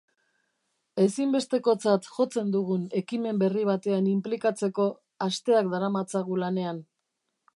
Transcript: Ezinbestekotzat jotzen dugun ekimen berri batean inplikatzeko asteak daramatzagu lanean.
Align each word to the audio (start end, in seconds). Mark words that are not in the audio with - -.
Ezinbestekotzat 1.01 2.07
jotzen 2.15 2.49
dugun 2.55 2.87
ekimen 3.01 3.43
berri 3.43 3.67
batean 3.71 4.09
inplikatzeko 4.15 4.89
asteak 5.29 5.71
daramatzagu 5.75 6.41
lanean. 6.45 6.81